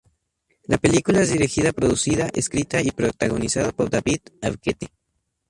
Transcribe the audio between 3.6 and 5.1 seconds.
por David Arquette.